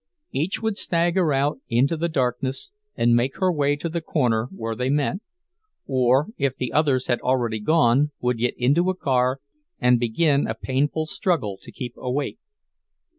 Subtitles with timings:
[0.31, 4.73] Each would stagger out into the darkness, and make her way to the corner, where
[4.75, 5.17] they met;
[5.85, 9.41] or if the others had already gone, would get into a car,
[9.79, 12.39] and begin a painful struggle to keep awake.